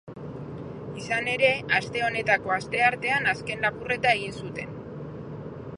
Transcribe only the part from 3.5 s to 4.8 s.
lapurreta egin zuten.